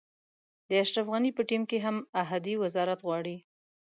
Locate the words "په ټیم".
1.37-1.63